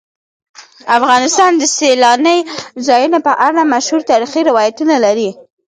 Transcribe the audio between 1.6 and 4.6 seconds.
سیلانی ځایونه په اړه مشهور تاریخی